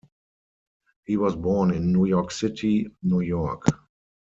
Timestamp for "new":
1.93-2.05, 3.03-3.19